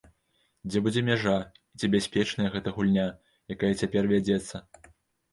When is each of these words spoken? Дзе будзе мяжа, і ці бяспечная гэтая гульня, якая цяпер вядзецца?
Дзе 0.69 0.79
будзе 0.85 1.01
мяжа, 1.09 1.33
і 1.59 1.75
ці 1.81 1.89
бяспечная 1.95 2.49
гэтая 2.55 2.73
гульня, 2.77 3.05
якая 3.57 3.71
цяпер 3.83 4.09
вядзецца? 4.13 4.55